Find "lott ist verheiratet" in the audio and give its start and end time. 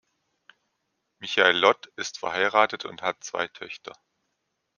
1.57-2.85